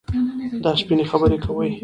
دا 0.63 0.71
سپيني 0.81 1.05
خبري 1.11 1.37
کوي. 1.45 1.69